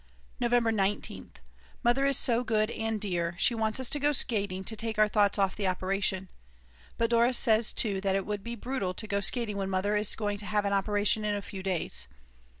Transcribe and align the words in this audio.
November 0.39 0.71
19th. 0.71 1.35
Mother 1.83 2.07
is 2.07 2.17
so 2.17 2.43
good 2.43 2.71
and 2.71 2.99
dear; 2.99 3.35
she 3.37 3.53
wants 3.53 3.79
us 3.79 3.87
to 3.91 3.99
go 3.99 4.13
skating 4.13 4.63
to 4.63 4.75
take 4.75 4.97
our 4.97 5.07
thoughts 5.07 5.37
off 5.37 5.55
the 5.55 5.67
operation. 5.67 6.27
But 6.97 7.11
Dora 7.11 7.33
says 7.33 7.71
too 7.71 8.01
that 8.01 8.15
it 8.15 8.25
would 8.25 8.43
be 8.43 8.55
brutal 8.55 8.95
to 8.95 9.05
go 9.05 9.19
skating 9.19 9.57
when 9.57 9.69
Mother 9.69 9.95
is 9.95 10.15
going 10.15 10.39
to 10.39 10.47
have 10.47 10.65
an 10.65 10.73
operation 10.73 11.23
in 11.23 11.35
a 11.35 11.41
few 11.43 11.61
days. 11.61 12.07